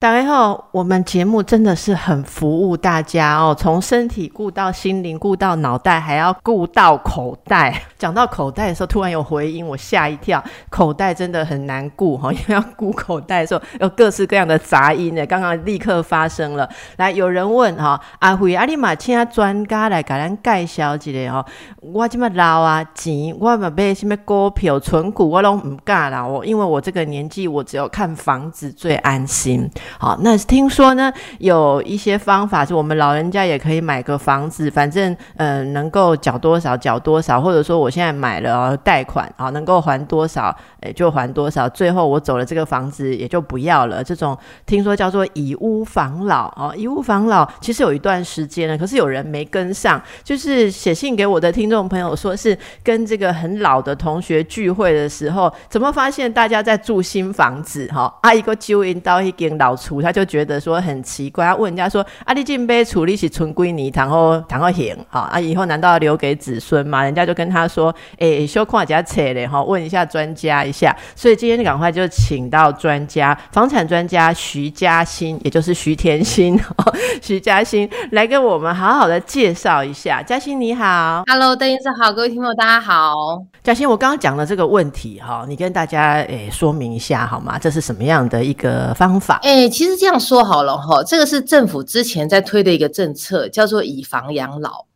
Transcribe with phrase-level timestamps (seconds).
[0.00, 7.82] 大家好，我们节目真的是很服务大家哦，从身体顾到心灵，顾到脑袋，还要顾到口袋。
[7.98, 10.40] 讲到口袋的时候，突然有回音，我吓一跳。
[10.70, 15.26] 口袋真的很难顾哈，因为要顾口袋的时候，有各式各样的杂音呢。
[15.26, 16.70] 刚刚立刻发生了。
[16.98, 21.44] 来，有人问哈，阿辉阿里玛请专家来给咱介绍一下哦。
[21.80, 26.24] 我这么老啊，钱我嘛买什么股票、存股，我都唔敢啦。
[26.24, 29.68] 我因为我这个年纪，我只有看房子最安心。
[29.96, 44.04] 好，那听说呢，有一些方法是我们老人家也可以买个房子，反正呃能够缴多少缴多少，或者说我现在买了贷款啊，能够还多少，诶就还多少，最后我走了这个房子也就不要了。
[44.04, 58.12] 这种听说叫做以屋防老啊，以屋防老其实有一段时间了，可是有人没跟上，就是写信给我的听众朋友说是跟这个很老的同学聚会的时候，怎么发现大家在住新房子哈？
[58.22, 59.77] 阿姨个就引到一间老。
[59.78, 76.60] 处他就觉得说很奇怪，他问人家说：“阿里进杯处理起存归你，然后然后行啊啊，以后难道要留给子孙吗？”人家就跟他说：“哎，修矿家扯嘞哈，问一下专家一下。”所以今天赶快就请到专家，房产专家徐嘉欣，也就是徐甜心，
[77.22, 80.20] 徐嘉欣来跟我们好好的介绍一下。
[80.20, 83.14] 嘉欣你好，Hello，邓医师好，各位听众大家好。
[83.62, 87.58] 嘉欣，我刚刚讲的这个问题哈，你跟大家诶说明一下好吗？
[87.58, 89.38] 这是什么样的一个方法？
[89.42, 89.67] 哎。
[89.68, 94.86] 其实这样说好了哈，这个是政府之前在推的一个政策，叫做以房养老。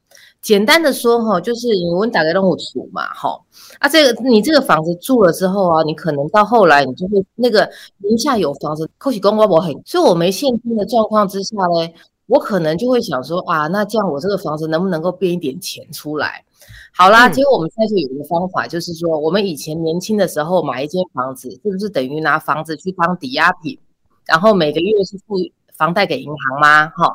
[0.40, 3.40] 简单的说哈，就是我们打个任务图嘛哈，
[3.78, 11.88] 啊，这个你这个房子住了之后啊，你可能到后来你就会那个名下有房子，扣起公公我很，所以我没现金的状况之下呢，
[12.26, 16.44] 我可能就会想说啊，那这样我这个房子能不能够变一点钱出来？
[16.92, 23.78] 好啦，结果我们现在就有一个方法，就是说我们以前年轻的时候买一间房子，是不是等于拿房子去当抵押品？
[24.26, 25.36] 然后每个月是付
[25.74, 26.88] 房贷给银行吗？
[26.88, 27.12] 哈，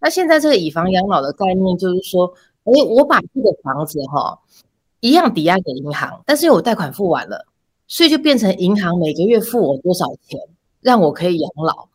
[0.00, 2.32] 那现在这个以房养老的概念就是说，
[2.64, 4.38] 哎，我把这个房子哈
[5.00, 7.46] 一样抵押给银行，但是因为我贷款付完了，
[7.86, 10.40] 所以就变成银行每个月付我多少钱，
[10.80, 11.88] 让我可以养老。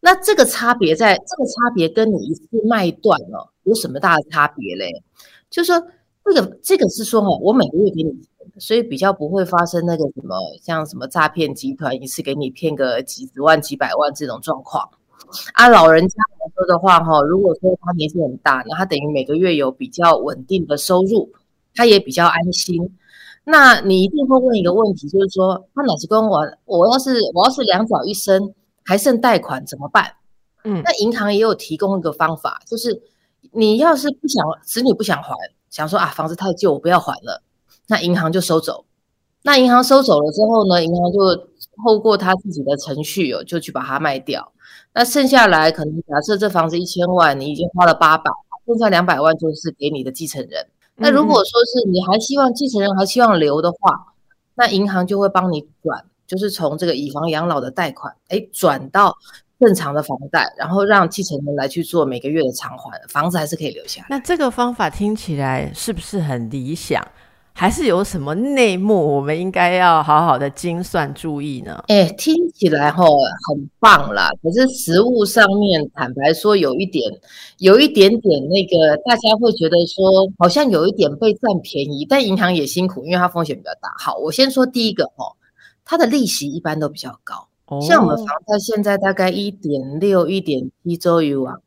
[0.00, 5.02] 那这个差别在这个差别跟你一次卖断了有什么大的差别嘞？
[5.50, 5.86] 就是说
[6.32, 8.30] 这个这个是说哈，我每个月给你钱。
[8.58, 14.86] 所以比较不会发生那个什么像什么诈骗集团一次给你骗个几十万几百万这种状况
[15.54, 15.68] 啊。
[15.68, 21.30] 老人家来说的话哈，如果说他年纪很大，那他等于每个月有比较稳定的收入，
[21.74, 22.90] 他也比较安心。
[23.44, 28.52] 那你一定会问一个问题，就是说他哪是跟我我要是我要是两脚一伸
[28.84, 30.16] 还剩贷款怎么办？
[30.64, 33.00] 嗯，那银行也有提供一个方法，就是
[33.52, 35.34] 你要是不想子女不想还，
[35.70, 37.42] 想说啊房子太旧我不要还了。
[37.86, 38.84] 那银行就收走，
[39.42, 41.34] 那银行收走了之后呢，银行就
[41.82, 44.52] 透过他自己的程序哦，就去把它卖掉。
[44.92, 48.30] 那剩下来可能假设这房子一千万，你已经花了八百，
[48.66, 50.66] 剩下两百万就是给你的继承人。
[50.96, 54.14] 那如果说是你还希望继承人还希望留的话，
[54.54, 59.16] 那银行就会帮你转，就是从这个以房养老的贷款，哎，转到
[59.60, 64.04] 正常的房贷，然后让继承人来去做每个月的偿还，房子还是可以留下。
[64.08, 67.06] 那这个方法听起来是不是很理想？
[67.52, 71.84] 还是有什么内幕，我们应该要好好的精算注意呢？
[71.88, 77.04] 哎，听起来吼很棒啦，可是实物上面坦白说有一点，
[77.58, 83.92] 有一点点那个，大家会觉得说好像有一点被占便宜，但银行也辛苦，因为它风险比较大。
[83.98, 85.36] 好，我先说第一个哦，
[85.84, 87.48] 它的利息一般都比较高，
[87.80, 91.60] 像我们房贷现在大概一点六、一点七周于往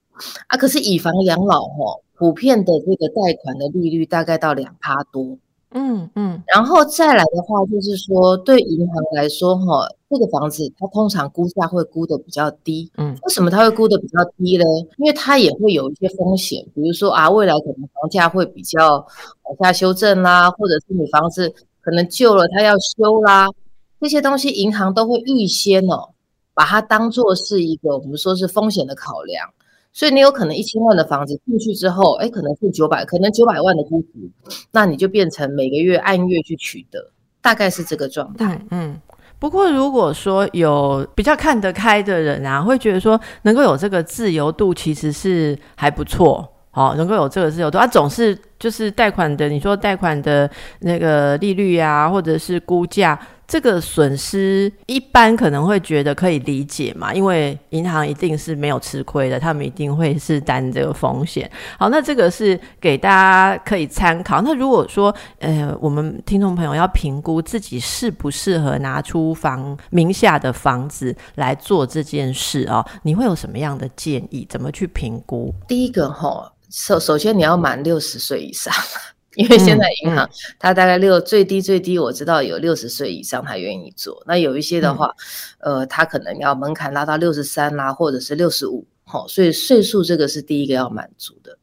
[0.48, 5.38] 啊，可是以房养老吼，普遍的这个贷款的利率大概到两趴多。
[5.76, 12.92] 嗯嗯，然后再来的话，就是说对银行来说，哈，这个房子它通常估价会估的比较低。
[12.96, 14.64] 嗯，为什么它会估的比较低呢？
[14.98, 19.04] 因为它也会有一些风险，比如说啊，未来可能房价会比较
[19.46, 21.52] 往下修正啦，或者是你房子
[21.82, 23.50] 可能旧了，它要修啦，
[24.04, 26.10] 这些东西银行都会预先哦，
[26.54, 29.50] 把它当做是一个我们说是风险的考量。
[29.94, 34.30] 所以你有可能一千万的房子进去之后，哎，可能是九百，可能九百万的估值，
[34.72, 37.00] 那你就变成每个月按月去取得，
[37.42, 38.62] 大概是这个状态。
[38.72, 39.00] 嗯，
[39.40, 46.46] 不过如果说有比较看得开的人啊，会觉得说能够有这个自由度，其实是还不错。
[46.76, 50.50] 好，能够有这个自由度，他总是就是贷款的，你说贷款的
[50.80, 53.18] 那个利率啊，或者是估价
[53.48, 61.50] 这个损失一般可能会觉得可以理解嘛，因为银行一定是没有吃亏的，他们一定会是担这个风险。
[61.78, 64.42] 好，那这个是给大家可以参考。
[64.42, 74.48] 那如果说呃，我们听众朋友要评估自己适不适合拿出房名下的房子来做这件事啊，你会有什么样的建议？
[74.50, 75.54] 怎么去评估？
[75.68, 78.74] 第一个哈，首首先你要满六十岁以上。
[79.36, 85.10] 因为现在银行它大概六最低最低我知道有六十岁以上他愿意做，那有一些的话，
[85.60, 91.58] 呃，他可能要门槛拉到六十三啦，或者是六十五，好，所以岁数这个是第一个要满足的。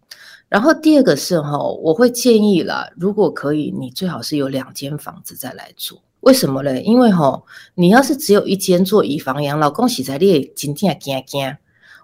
[0.49, 6.03] 然后第二个是哈，我会建议啦，如果可以，你最好是有两间房子再来做。
[6.21, 6.81] 为什么呢？
[6.83, 7.41] 因为哈，
[7.75, 11.57] 你要是只有一间做以房养老，恭喜在列今天惊惊。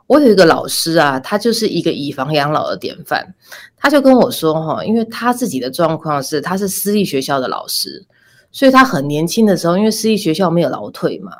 [0.07, 3.35] 我有一个老师啊，他就是一个以房养老的典范。
[3.77, 8.05] 他就跟我说哈，因为他自己的状况是，他是私立学校的老师，
[8.53, 11.33] 所以他很年轻的时候，因为私立学校没有劳退嘛，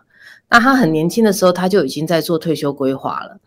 [0.49, 3.39] 那他很年轻的时候他就已经在做退休规划了。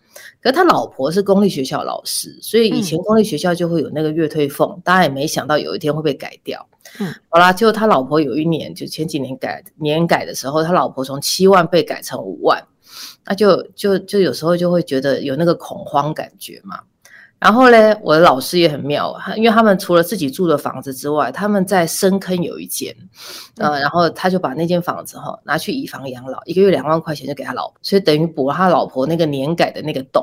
[0.41, 6.65] 可他老婆是公立学校老师，所以以前公立学校就会有那个月退俸，大家也没想到有一天会被改掉。
[6.99, 12.61] 嗯，好啦，就他老婆有一年就前几年改年改的时候，他老婆从七万被改成五万。
[13.25, 16.79] 那就就就有时候就会觉得有那个恐慌感觉嘛。
[17.39, 22.93] 然后呢，我的老师也很妙，因为他们除了自己住的房子之外，他们在深坑有一间，
[23.55, 30.21] 呃，然后他就把那间房子哈拿去以房养老，一个月两万块钱就给他老婆，所以等于补了他老婆那个年改的那个洞。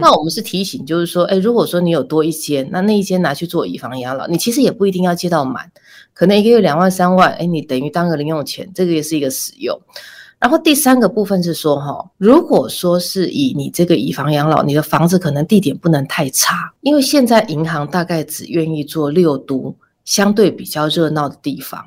[0.00, 5.70] 那我们是提醒，就是说，哎，如果说你有多一间，那那一间拿去做以房养老，你其实也不一定要借到满，
[6.14, 9.78] 可能一个月两万三万，哎，你等于当个零用钱，这个也是一个使用。
[10.38, 19.74] 然后第三个部分是说，哈，如果说是以你这个以房养老，你的房子可能地点不能太差，因为现在银行大概只愿意做六都
[20.04, 21.84] 相对比较热闹的地方。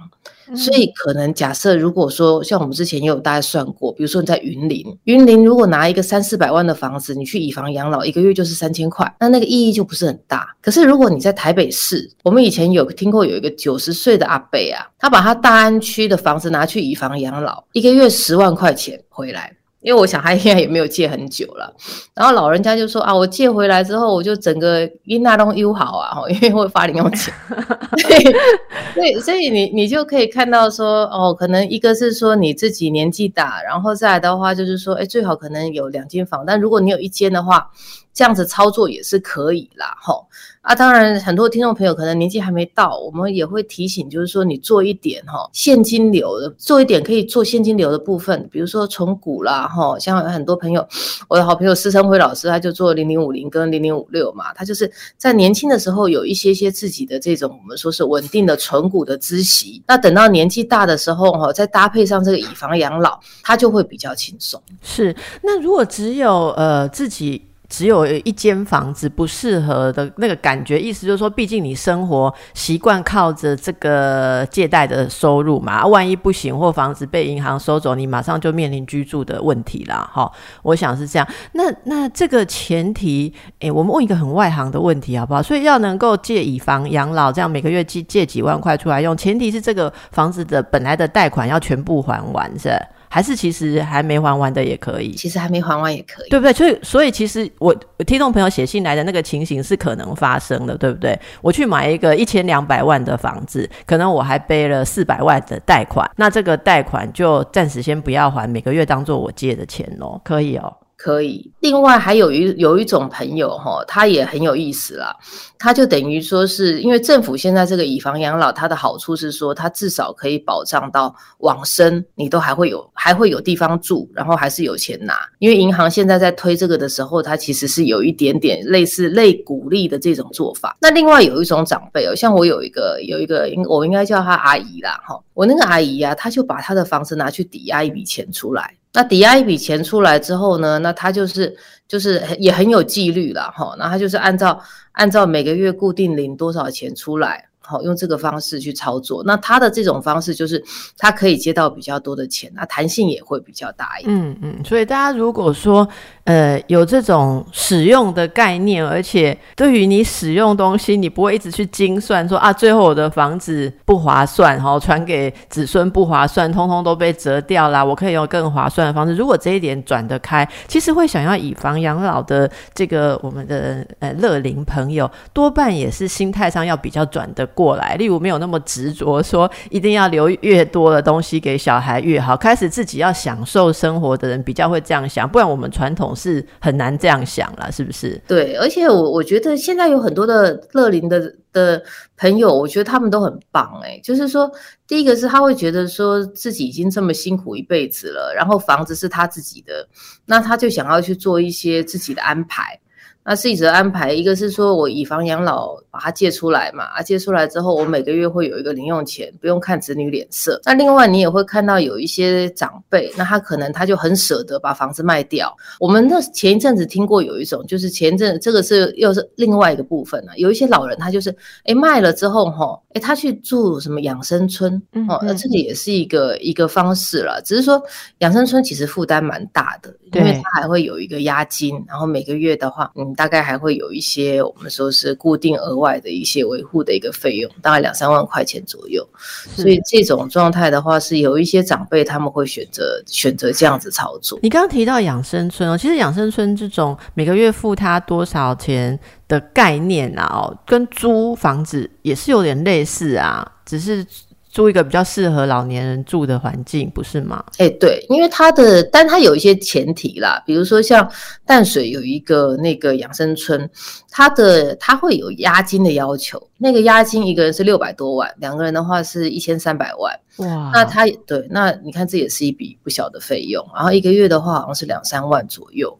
[0.56, 10.56] 所以可能假设，如果说像我们之前也有大概算过，比如说你在云林，云林如果拿一个三四百万的房子，你去以房养老，一个月就是三千块，那那个意义就不是很大。
[10.62, 19.56] 可是如果你在台北市，我们以前有听过有一个九十岁的阿伯啊，他把他大安区的房子拿去以房养老，一个月十万块钱回来。
[19.81, 21.74] 因为我想他应该也没有借很久了，
[22.13, 27.33] 然后老人家就说啊，我借回来之后，我就整个因那东优好啊，因为会发零用钱，
[28.94, 37.69] 所以所以你你就可以看到说哦，可能一个是说你自己年纪大，然后再来的话就是说，哎，最好可能有两间房，但如果你有一间的话。
[38.13, 40.28] 这样子操作也是可以啦，吼
[40.62, 40.75] 啊！
[40.75, 50.86] 当然，很多听众朋友可能年纪还没到，我们也会提醒，就是说你做一点哈现金流的，做一点可以做现金流的部分，比如说存股啦，哈，像很多朋友，
[51.28, 64.62] 我的好朋友施生辉老师，他就做零零五零跟零零五六嘛，他就是在年轻的时候有一些些自己的这种我们说是稳定的存股的孳息，那等到年纪大的时候哈，再搭配上这个以房养老，他就会比较轻松。
[64.81, 67.48] 是，那如果只有呃自己。
[67.71, 80.09] 只有一间房子不适合的那个感觉，意思就是说，毕竟你生活习惯靠着这个借贷的收入嘛，万一不行或房子被银行收走，你马上就面临居住的问题啦。
[80.13, 80.29] 哈，
[80.63, 81.25] 我想是这样。
[81.53, 85.41] 那那这个前提，诶，我们问一个很外行的问题好不好？
[85.41, 92.77] 所以要能够借以房养老，这样每个月借借几万块出来用，前提是这个房子的本来的贷款要全部还完，是。
[93.13, 96.54] 还是其实还没还完的也可以，其实还没还完也可以，对不对？
[96.54, 97.75] 所以所以其实我
[98.08, 101.19] 听众朋友写信来的那个情形是可能发生的，对不对？
[101.42, 110.74] 我去买一个一千两百万的房子，可能我还背了四百万的贷款，那这个贷款就暂时先不要还，每个月当做我借的钱哦，可以哦。
[111.03, 115.15] 可以，另外还有一有一种朋友哈，他也很有意思啦。
[115.58, 125.15] 他就等于说是因为政府现在这个以房养老，它的好处是说，它至少可以保障到往生，你都还会有还会有地方住，然后还是有钱拿。
[125.39, 130.77] 因为银行现在在推这个的时候，它其实是有一点点类似类鼓励的这种做法。
[130.79, 138.75] 那另外有一种长辈哦，像我有一个有一个应我应该叫她阿姨啦哈，我那个阿姨呀，她就把她的房子拿去抵押一笔钱出来。
[138.93, 140.79] 那抵押一笔钱出来之后呢？
[140.79, 141.55] 那他就是
[141.88, 143.75] 就是也很有纪律了哈。
[143.77, 144.62] 那他就是按照
[144.93, 147.50] 按照每个月固定领多少钱出来。
[147.63, 150.62] 好，用这个方式去操作，那他的这种方式就是
[150.98, 154.13] 他可以接到比较多的钱，那弹性也会比较大一点。
[154.13, 155.88] 嗯嗯，所以大家如果说
[156.24, 167.86] 呃有这种使用的概念，而且对于你使用东西，你不会一直去精算说啊，最后我的房子不划算，哈，传给子孙不划算，通通都被折掉啦。
[167.86, 169.13] 我可以用更划算的方式。
[169.13, 177.48] 如果这一点转得开，其实会想要以房养老的这个我们的呃乐龄朋友，多半也是心态上要比较转得。
[177.53, 188.22] 过来，例如没有那么执着，说一定要留越多的东西给小孩越好，开始自己要享受生活的人比较会这样想，不然我们传统是很难这样想了，是不是？
[188.27, 191.81] 对，而且我我觉得现在有很多的乐龄的的
[192.17, 194.51] 朋友，我觉得他们都很棒哎，就是说，
[194.88, 199.88] 第一个是他会觉得说自己已经这么辛苦一辈子了，然后房子是他自己的，
[200.25, 202.79] 那他就想要去做一些自己的安排。
[203.24, 210.60] 那是一则安排，一个是说我以房养老，把它借出来嘛，啊借出来之后，我每个月会有一个零用钱，不用看子女脸色。
[210.66, 215.56] 那另外你也会看到有一些长辈，那他可能他就很舍得把房子卖掉。
[215.80, 220.36] 我们的前一阵子听过有一种，就是前阵这个是又是另外一个部分了。
[220.38, 221.30] 有一些老人他就是，
[221.66, 227.40] 哎卖了之后哈，哎他去住什么养生村，哦，那这个也是一个一个方式了。
[227.46, 227.80] 只是说
[228.18, 233.11] 养生村其实负担蛮大的，因为他还会有一个押金，然后每个月的话，嗯。
[233.13, 239.08] 大概还会有一些我们说是固定额外的一些维护的一个费用，大概两三万块钱左右。
[239.56, 244.39] 所以这种状态的话，是有一些长辈他们会选择选择这样子操作。
[244.41, 254.06] 你刚刚提到养生村哦，其实养生村这种每个月付他多少钱的概念啊，哦，跟租房子也是有点类似啊，只是。
[254.51, 257.41] 租一个比较适合老年人住的环境，不是吗？
[257.58, 261.10] 哎，对，因为它的，但它有一些前提啦，比如说像
[261.46, 263.70] 淡水有一个那个养生村，
[264.10, 270.13] 它的它会有押金的要求，那个押金一个人是六百多万，两个人的话是一千三百万。
[270.38, 275.98] 哇，那它对，那你看这也是一笔不小的费用，然后一个月的话好像是两三万左右。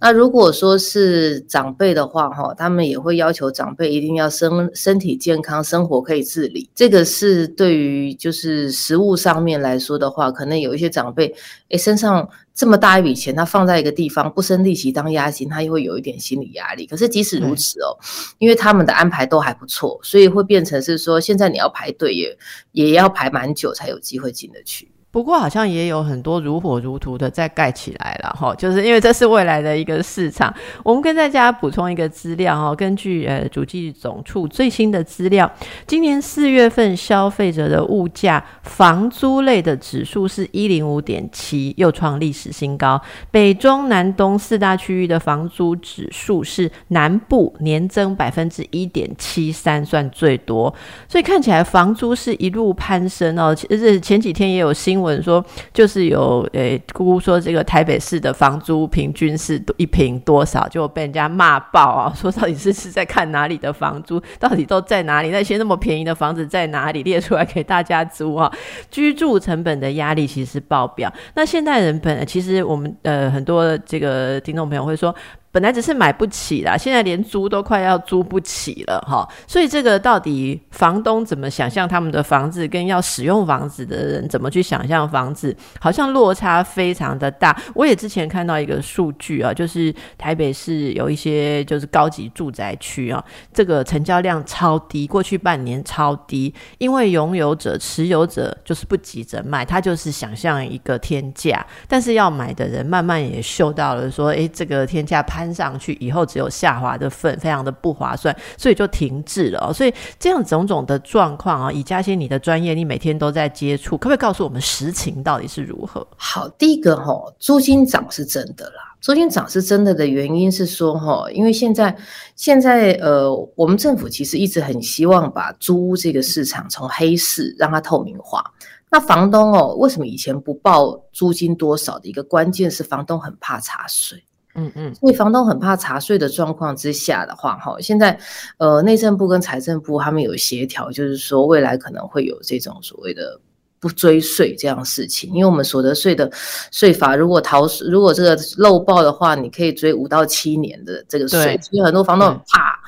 [0.00, 6.70] 那如果说是长辈的话，哈，他们也会要求长辈一定要身身体健康，生活可以自理。
[6.74, 11.34] 这个是对于就是食物上面来说的话，可能有一些长辈，
[11.68, 16.86] 诶，身上这么大一笔钱，他放在一个地方不生利息当押金，他又会有一点心理压力。
[16.86, 17.92] 可是即使如此哦，
[18.38, 22.38] 因为他们的安排都还不错，所以会变成是说，现在你要排队也
[22.72, 24.89] 也要排蛮久才有机会进得去。
[25.12, 30.54] 不过好像也有很多如火如荼的在盖起来了哈，就是因为这是未来的一个市场。
[30.84, 35.50] 我们跟大家补充一个资料哈，根据呃主计总处最新的资料，
[35.84, 43.00] 今年四月份消费者的物价房租类的指数是一零五点七，又创历史新高。
[43.32, 50.72] 北中南东四大区域的房租指数是南部年增百分之一点七三，算最多。
[51.08, 53.52] 所以看起来房租是一路攀升哦。
[53.52, 54.99] 其实前几天也有新。
[55.00, 62.12] 闻说就是有诶，姑姑说这个台北市的房租平均是一平多少，就被人家骂爆啊！
[62.16, 65.30] 说到底是是在看哪里的房租，到底都在哪里？
[65.30, 67.02] 那些那么便宜的房子在哪里？
[67.02, 68.52] 列出来给大家租啊！
[68.90, 71.12] 居住成本的压力其实爆表。
[71.34, 75.14] 那现代人本来其实我们呃很多这个听众朋友会说。
[75.52, 79.28] 本来只是买不起啦，现在连租都快要租不起了哈。
[79.46, 87.60] 所以这个到底房东怎么想象他们的房子，跟要使用房子的人怎么去想象房子，好像落差非常的大。
[87.74, 109.72] 我也之前看到一个数据啊，就是台北市有一些就是高级住宅区啊，这个成交量超低，过去半年超低，因为拥有者、持有者就是不急着卖，他就是想象一个天价，但是要买的人慢慢也嗅到了说，诶，这个天价攀上去以后只有下滑的份，非常的不划算，所以就停滞了。
[109.72, 116.06] 所以这样种种的状况啊，以嘉欣你的专业，你每天都在接触，可不可以告诉我们实情到底是如何？
[116.16, 118.94] 好，第一个哈，租金涨是真的啦。
[119.00, 121.96] 租金涨是真的的原因是说哈，因为现在
[122.36, 128.44] 现在呃，我们政府其实一直很希望把租屋这个市场从黑市让它透明化。
[128.90, 134.22] 那房东哦，为什么以前不报租金多少的一个关键是房东很怕查税。
[134.56, 138.18] 嗯嗯，所以房东很怕查税的状况之下的话，哈，现在
[138.58, 143.40] 呃内政部跟财政部他们有协调，就是说未来可能会有这种所谓的
[143.78, 146.28] 不追税这样事情，因为我们所得税的
[146.72, 152.80] 税法如果逃如果这个漏报的话，你可以追五到七年的这个税，所以很多房东很怕，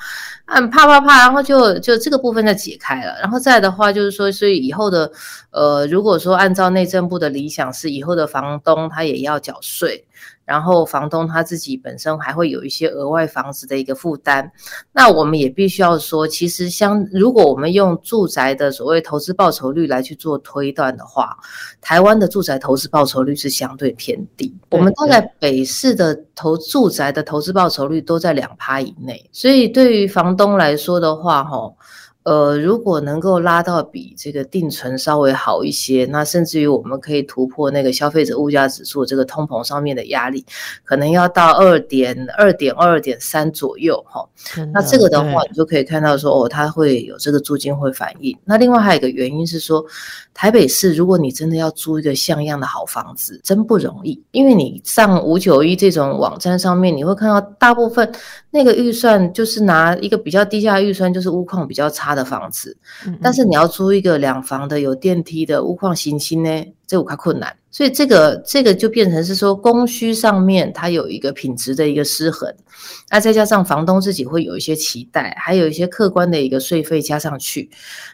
[0.47, 5.09] 嗯怕怕怕，然后就就这个部分就解开了，然后再的话就是说，所以以后的
[5.51, 10.05] 呃如果说按照内政部的理想是以后的房东他也要缴税。
[10.45, 14.51] 然后房东他自己本身还会有一些额外房子的一个负担，
[14.91, 21.37] 那我们也必须要说，其实相如果我们用住宅的所谓投资报酬率来去做推断的话，
[21.79, 31.73] 台湾的住宅投资报酬率是相对偏低，我们大概北市的投住宅的投资报酬率都在两趴以内，所以对于房东来说的话，哈。
[32.23, 40.45] 呃，如果能够拉到比这个定存稍微好一些，那甚至于我们可以突破那个消费者物价指数这个通膨上面的压力，
[40.83, 44.25] 可能要到二点二点二点三左右哈。
[44.71, 48.37] 那这个的话，你就可以看到说哦，它会有这个租金会反应。
[48.45, 49.83] 那另外还有一个原因是说，
[50.33, 58.09] 台北市如果你真的要租一个像样的好房子，真不容易，因为你上五九一这种网站上面，你会看到大部分
[58.53, 62.13] 那个预算就是拿一个比较低价预算，就是屋况比较差。
[62.13, 62.77] 的房子，
[63.23, 72.53] 但是你要租一个两房的有电梯的屋况行星呢，这我看困难，所以这个这个就变成是说供需上面它有一个品质的一个失衡，
[73.09, 77.67] 那再加上房东自己会有一些期待，还有一些客观的一个税费加上去，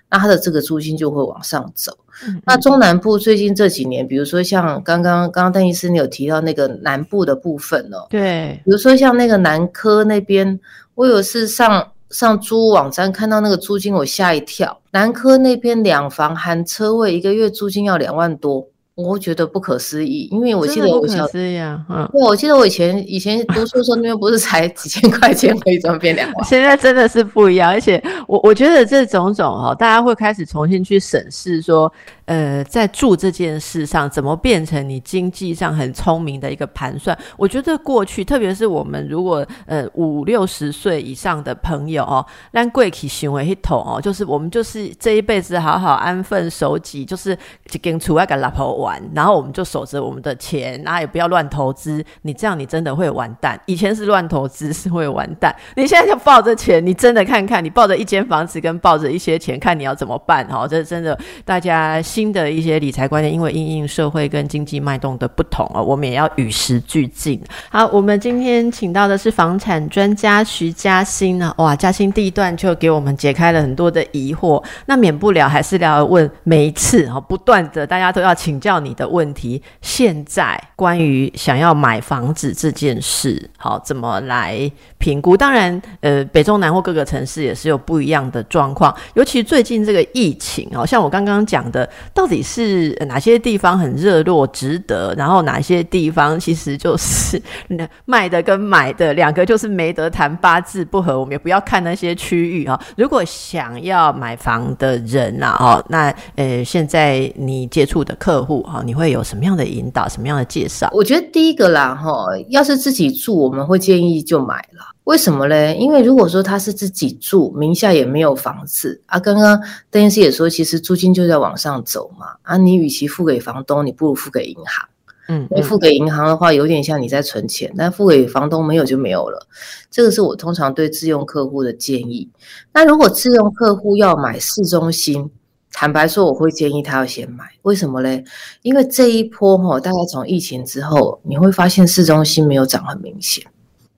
[0.10, 1.98] 那他的这个租金就会往上走。
[2.46, 10.60] 那中南部最近这几年，比如说像刚刚刚刚邓医师你有提到那个南部的部分哦，对，比如说像那个南科那边，
[10.96, 11.92] 我有是上。
[12.10, 14.82] 上租网站看到那个租金，我吓一跳。
[14.94, 18.68] 南科那边两房含车位，一个月租金要两万多。
[19.02, 26.46] 我觉得不可思议，因为我记得我小，思议啊，嗯，对，我记得我以前以前读书的时候，那边不是才几千块钱可以装变两万？
[26.46, 31.92] 现在真的是不一样，而且我我觉得这种种哈，大家会开始重新去审视说，
[32.30, 37.18] 呃，在住这件事上怎么变成你经济上很聪明的一个盘算。
[37.36, 47.36] 我觉得过去，特别是我们如果呃五六十岁以上的朋友哦，让贵体行为一统哦，就是我们就是这一辈子好好安分守己，就是
[47.82, 49.02] 跟除外个老婆玩。
[49.16, 52.06] 然后我们就守着我们的钱，然后也不要乱投资。
[52.22, 53.60] 你这样你真的会完蛋。
[53.66, 60.68] 以前是乱投资是会完蛋，你现在就抱着钱，你真的看看，你抱着一间房子跟抱着一些钱，看你要怎么办哦。
[60.70, 67.40] 这真的，大家新的一些理财观念，因为因应社会跟经济脉动的不同啊，我们也要与时俱进。
[67.70, 71.54] 好，我们今天请到的是房产专家徐嘉欣呢。
[71.58, 78.80] 哇，嘉欣第一段就给我们解开了很多的疑惑，那免不了还是要问每一次哈，不断的大家都要请教。
[78.80, 85.36] 你的问题，现在关于想要买房子这件事，好怎么来评估？
[85.36, 88.96] 当然，呃，北中南或各个城市也是有不一样的状况。
[89.16, 97.42] 尤其最近这个疫情，好像我刚刚讲的，到底是哪些地方很热络值得，然后哪些地方其实就是
[98.06, 101.20] 卖的跟买的两个就是没得谈，八字不合。
[101.20, 102.80] 我们也不要看那些区域啊。
[102.98, 108.64] 如果想要买房的人啊，哦，那呃，现在你接触的客户。
[108.64, 110.90] 好，你会有什么样的引导，什么样的介绍？
[110.94, 114.99] 我觉得第一个啦，哈，要是自己住，我们会建议就买了。
[115.10, 115.76] 为什么嘞？
[115.80, 122.28] 因为如果说他是自己住，名下也没有房子啊，刚刚邓医师也说，其实租金就在往上走嘛。
[122.44, 124.88] 啊，你与其付给房东，你不如付给银行。
[125.28, 129.48] 嗯，你付给银行的话，有点像你在存钱，但付给房东没有就没有了。
[129.90, 132.30] 这个是我通常对自用客户的建议。
[132.72, 135.32] 那如果自用客户要买市中心，
[135.72, 138.24] 坦白说，我会建议他要先买，为什么嘞？
[138.62, 143.44] 因为这一波哈，大概从疫情之后，你会发现市中心没有涨很明显，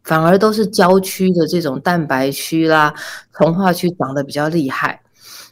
[0.04, 2.94] 反而都是郊区的这种蛋白区啦、
[3.34, 5.02] 从化区涨得比较厉害。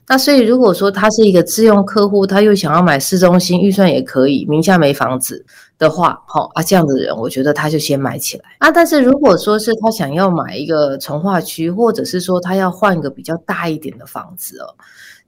[0.08, 5.46] 那所以如果说他是一个自用客户，他又想要买市中心，预算也可以，名下没房子
[5.78, 8.72] 的话，好啊，这样的人，我觉得他就先买起来啊。
[8.72, 14.74] 但是如果说是他想要买一个从化区，或者是说他要换一个比较大一点的房子哦。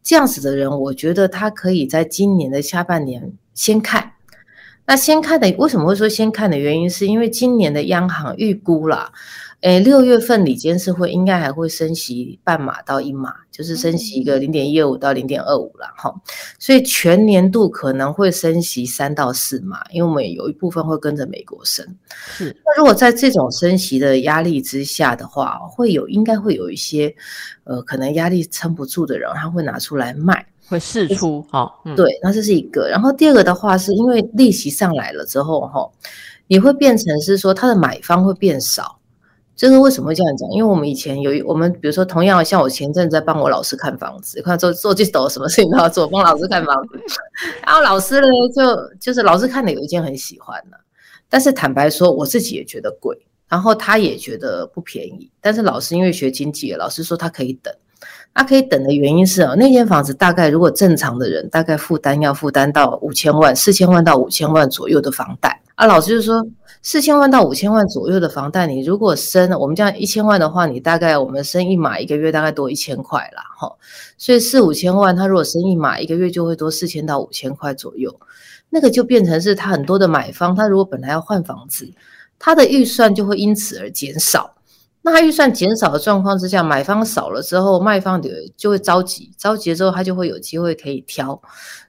[0.01, 4.13] 这样子的人，我觉得他可以在今年的下半年先看。
[4.91, 9.09] 那先看的为什么会说先看的原因，是因为今年的央行预估啦。
[9.61, 16.13] 诶，六月份里监事会应该还会升息半码到一码，就是升息一个零点一二五到零点二五了哈。
[16.59, 21.85] 所以全年度可能会升息三到四码，因为我们有一部分会跟着美国升。
[22.09, 27.15] 是，那如果在这种升息的压力之下的话，会有应该会有一些
[27.63, 31.69] 呃可能压力撑不住的人，他会拿出来卖，会试出哈。
[31.97, 32.87] 对，那这是一个。
[32.87, 35.85] 然后第二个的话，是因为利息上来了之后哈，
[36.47, 38.97] 你会变成是说它的买方会变少。
[39.53, 40.49] 这个为什么会这样讲？
[40.51, 46.99] 因为我们以前有我们，比如说同样像我前阵在帮我老师看房子，看做做这抖，什么事情都要做，帮老师看房子。
[47.63, 50.77] 然后老师呢，就就是老师看的有一件很喜欢的，
[51.29, 53.15] 但是坦白说，我自己也觉得贵，
[53.47, 55.29] 然后他也觉得不便宜。
[55.41, 57.71] 但是老师因为学经济，老师说他可以等。
[58.33, 65.61] 他可以等的原因是啊，那间房子大概如果正常的人，大概负担要负担到五千万、四千万到五千万左右的房贷。
[65.75, 66.45] 啊，老师就说。
[66.83, 73.71] 四千万到五千万左右的房贷，你如果生我们这样一千万的话，你大概我们生一码一个月大概多一千块啦，哈，
[74.17, 78.19] 所以四五千万，他如果生一码一个月就会多四千到五千块左右，
[78.71, 81.87] 那个就变成是他很多的买方，他如果本来要换房子，
[82.39, 84.51] 他的预算就会因此而减少。
[85.03, 91.41] 那他预算减少的状况之下，买方少了之后，卖方的就会着急，着急之后他就会有机会可以挑。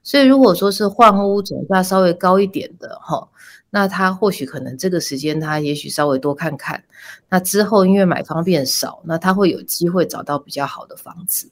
[0.03, 3.29] 所以如果说是换屋总价稍微高一点的哈，
[3.68, 6.83] 那他或许可能这个时间他也许稍微多看看。
[7.29, 11.51] 那之后因为买方变少，那他会有机会找到比较好的房子。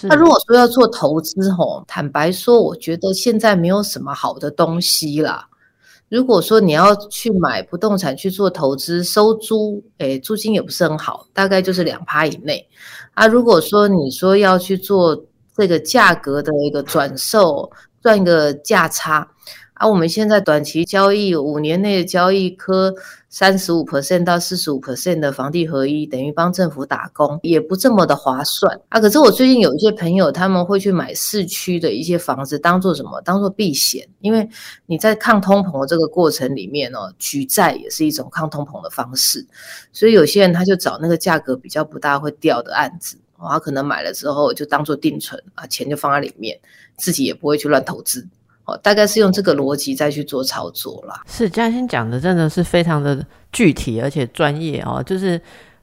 [0.00, 5.46] 那如果说要做投资吼，坦白说，我觉得现在没有什么好的东西啦。
[6.12, 12.68] 如果说你要去买不动产去做投资收租，诶，租金也不是很好，大概就是两趴以内。
[13.14, 15.24] 啊，如果说你说要去做
[15.56, 17.72] 这个价格的一个转售，
[18.02, 19.26] 赚一个价差。
[19.82, 22.94] 啊，我们现在短期交易五年内的交易科
[23.28, 29.00] 三十五 percent 到四十五 percent 的房地合一，等于帮政府打工，也不这么的划算啊。
[29.00, 33.20] 可是我最近有一些朋友，他们会去买市区的一些房子，当做什么？
[33.22, 34.48] 当做避险，因为
[34.86, 39.44] 你在抗通膨的这个过程里面哦，举债也是一种抗通膨的方式，
[39.92, 46.56] 所以有些人他就找那个价格比较不大会掉的案子，他可能买了之后就当做定存啊，钱就放在里面，
[46.96, 48.24] 自己也不会去乱投资。
[48.64, 51.22] 哦，大概是用这个逻辑再去做操作啦。
[51.26, 55.40] 是嘉欣讲的，真的是非常的具体而且专业哦，就是。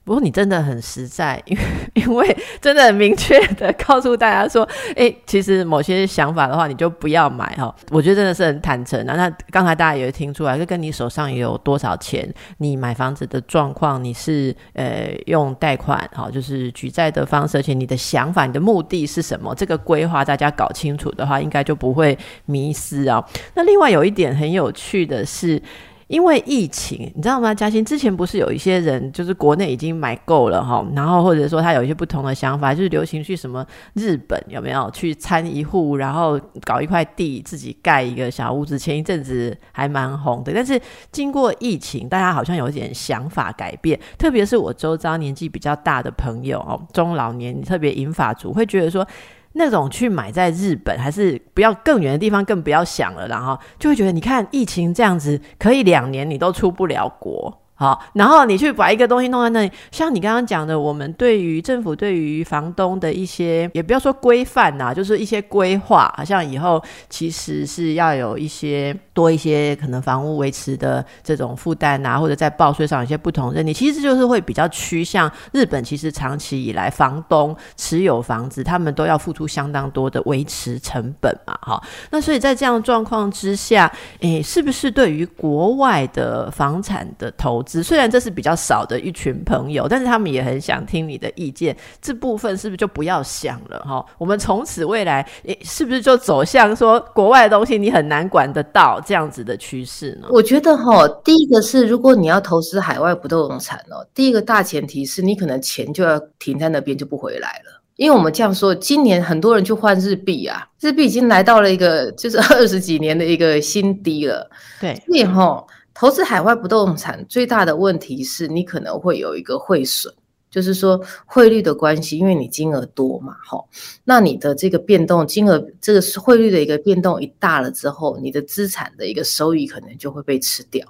[0.10, 7.72] 不过你真的很实在， 因为因为真的很明确的告诉大家说，哎，其实某些想法的话，你就不要买哈。
[7.92, 9.14] 我觉得真的是很坦诚啊。
[9.16, 22.18] 那刚才大家也听出来，就跟你手上有多少钱，你买房子的状况，你是呃用贷款哈，就是举债的方式，而且你的想法、你的目的是什么，这个规划大家搞清楚的话，应该就不会
[22.48, 23.24] 迷失啊。
[23.54, 25.62] 那另外有一点很有趣的是。
[26.10, 27.54] 因为疫情，你知道吗？
[27.54, 38.78] 嘉欣之前不是有一些人，就是国内已经买够了哈，然后或者说他有一些不同的想法，就是流行去什么日本有没有去参一户，然后搞一块地自己盖一个小屋子。
[38.80, 49.08] 前一阵子还蛮红的，但是经过疫情，大家好像有点想法改变，特别是我周遭年纪比较大的朋友哦，中老年特别银发族会觉得说。
[49.54, 53.28] 那种去买在日本，还是不要更远的地方，更不要想了。
[53.28, 57.62] 然后就会觉得，你看疫情这样子，可以两年你都出不了国。
[57.80, 73.54] 好，然后你去把一个东西弄在那里，像你刚刚讲的，我们对于政府对于房东的一些，也不要说规范呐，就是一些规划，好像以后其实是要有一些多一些可能房屋维持的这种负担呐，或者在报税上有些不同。
[73.64, 81.82] 你其实就是会比较趋向日本，其实长期以来房东持有房子，他们都要付出相当多的维持成本嘛，哈。
[82.12, 83.90] 那所以在这样状况之下，
[84.20, 87.64] 诶，是不是对于国外的房产的投？
[87.84, 91.78] 虽然这是比较少的一群朋友，但是他们也很想听你的意见。
[92.02, 94.04] 这部分是不是就不要想了哈？
[94.18, 95.24] 我们从此未来，
[95.62, 100.28] 是不是就走向说国外的东西你很难管得到这样子的趋势呢？
[100.32, 107.82] 我觉得哈，第一个是如果你要投资海外不动产哦，第一个大前提是你可能钱就要停在那边就不回来了。
[107.98, 114.50] 因为我们这样说，今年很多人去换日币啊，日币已经来到了一个就是 二十几年的一个新低了。
[114.80, 115.64] 对，所以哈。
[116.00, 120.14] 投资海外不动产最大的问题是你可能会有一个汇损，
[120.50, 123.62] 就是说汇率的关系，因为你金额多嘛，哈，
[124.06, 130.88] 那你的这个变动金额，这个汇率的一个变动一大了之后，你的资产的一个收益可能就会被吃掉。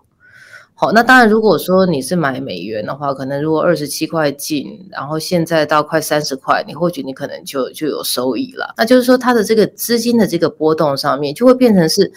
[0.76, 8.76] 好，那当然如果说你是买美元的话，可能如果二十七块进，然后现在到快三十块，你或许你可能就就有收益了。
[8.78, 12.12] 那就是说它的这个资金的这个波动上面，就会变成是，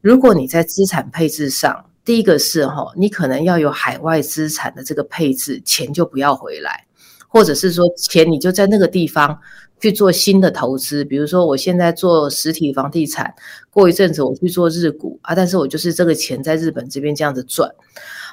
[0.00, 1.86] 如果你在资产配置上。
[2.06, 6.86] 第一个是哈，你可能要有海外资产的这个配置，钱就不要回来，
[7.26, 9.36] 或者是说钱你就在那个地方
[9.80, 13.34] 去做新的投资，比如说我现在做实体房地产，
[13.70, 17.68] 过一阵子我去做日股啊，但是我就是这个钱在日本这边这样子赚。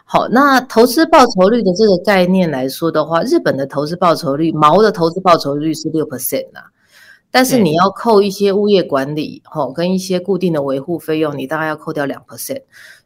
[0.05, 6.69] 好，那投资报酬率的这个概念来说的话，日本的投资报酬率，毛的投资报酬率是六 percent 啊，
[7.31, 12.61] 但是你要扣一些物业管理，吼，跟一些固定的维护费用，你大概要扣掉两 percent。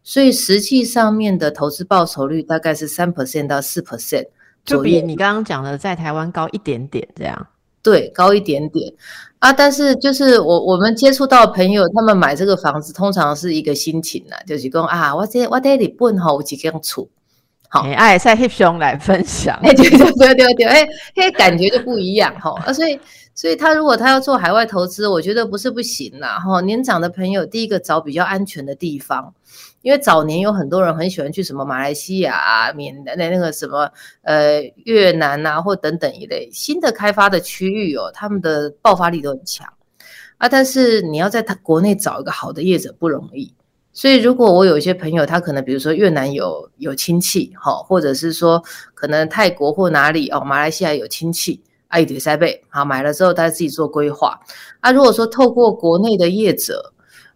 [0.07, 4.25] 所以实际上面的投资报酬率大概是三 percent 到四 percent，
[4.63, 7.47] 就比你刚刚讲的在台湾高一点点这样。
[7.83, 8.89] 对，高一点点
[9.39, 9.51] 啊。
[9.51, 17.05] 但是就是我我们接触到朋友，他们买这个房子通常是一个心情呐，就是说啊，我这我这里本吼有几间厝，
[17.69, 22.99] 好，哎，在 hip 兄来分享，哎，对对对对对，哎，嘿，感觉就不一样哈啊，所以。
[23.37, 26.39] 所以他如果他要做海外投资，我觉得不是不行啦。
[26.39, 29.31] 哈，年长的朋友第一个找比较安全的地方，
[29.83, 33.91] 因为早年有很多人很喜欢去什么马来西亚啊、缅的那那个什么
[34.23, 39.71] 呃越南啊或等等一类新的开发的区域哦，他们的爆发力都很强
[40.39, 40.49] 啊。
[40.49, 43.53] 但是你要在他国内找一个好的业者不容易，
[43.97, 54.39] 所以如果我有一些朋友，他可能比如说越南有有亲戚，哈，或者是说可能泰国或哪里哦，马来西亚有亲戚，爱迪塞贝，好买了之后，他自己做规划。
[54.81, 56.93] 啊，如果说透过国内的业者，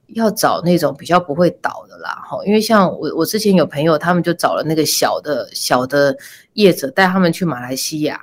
[0.09, 6.15] 要找那种比较不会倒的啦，哈，因为像我我之前有朋友，他们就找了那个小的小的
[6.53, 8.21] 业者带他们去马来西亚，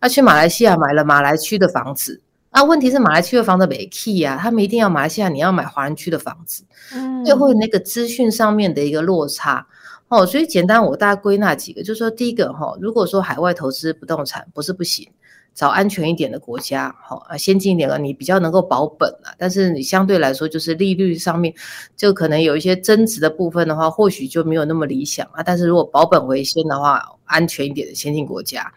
[0.00, 2.20] 他去马来西亚买了马来区的房子。
[2.50, 9.66] 那问题是马来区的房子没 key 啊，他们一定要马来西亚，你要买华人区的房子，嗯，最后那个资讯上面的一个落差
[10.08, 15.08] 哦，所以简单我大概归纳几个，就是说第一个哈，如果说海外投资不动产不是不行。
[15.54, 19.32] 找安全一点的国家，好啊，先进一点的，你比较能够保本啊。
[19.38, 21.54] 但是你相对来说，就是利率上面
[21.96, 25.42] 就可能有一些增值的部分的话，或许就没有那么理想啊。
[25.42, 28.72] 但是如果保本为先的话，安全一点的先进国家，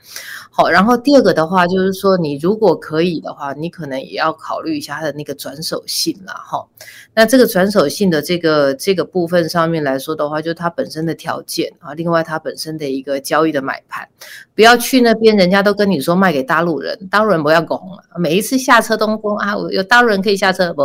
[0.50, 0.70] 好。
[0.70, 6.68] 然后第二个的话，就是说你如果可以的话，你可能也要考虑一下它的那个转手性了哈。
[7.14, 14.08] 那这个转手性的这个这个部分上面来说的话，就它本身的条件啊，另外它本身的一个交易的买盘，
[14.56, 18.04] 不要去那边，人家都跟你说卖给大陆人，大陆人不要拱了。
[18.18, 20.82] 每一次下车东风啊，有大陆人可以下车不？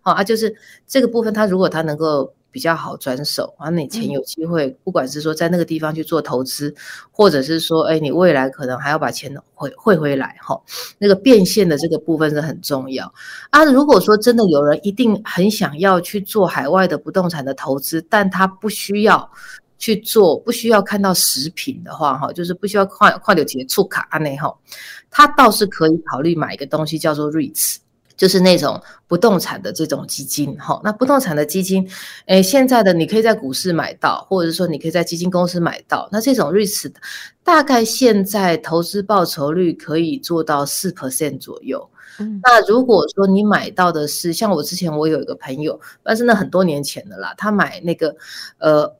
[0.00, 0.54] 好啊，就是
[0.86, 2.32] 这个部分，它如果它能够。
[2.52, 6.72] 比较好转手啊，你钱有机会，不管是说在那个地方去做投资，
[7.10, 10.60] 或者是说，哎，你未来可能还要把钱汇汇回来哈，
[10.98, 13.12] 那个变现的这个部分是很重要
[13.50, 13.64] 啊。
[13.64, 19.30] 如果说真的有人一定很想要去做海外的不动产的投资，但他不需要
[19.78, 24.54] 去做，不需要看到食品的话哈，就是不需要跨跨流结触卡内哈，
[25.10, 27.78] 他倒是可以考虑买一个东西叫做 REITs。
[28.22, 31.90] 就是那种不动产的这种基金，哈，那不动产的基金，
[32.26, 36.08] 诶，现在的你可以在股市买到，或者是说你可以在基金公司买到。
[36.12, 36.92] 那这种 REITs
[37.42, 41.84] 大概现在投资报酬率可以做到四 percent 左右。
[42.20, 48.14] 嗯，那如果说你买到的是像我之前我有一个朋友，但是那很多年前的啦，他买那个
[48.58, 48.94] 呃，